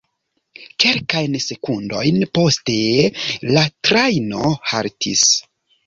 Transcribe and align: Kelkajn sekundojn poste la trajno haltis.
Kelkajn 0.83 1.35
sekundojn 1.45 2.19
poste 2.39 2.81
la 3.55 3.69
trajno 3.91 4.55
haltis. 4.75 5.33